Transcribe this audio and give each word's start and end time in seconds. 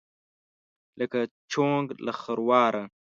لکه: 0.99 1.19
چونګ 1.51 1.87
له 2.05 2.13
خرواره. 2.21 2.83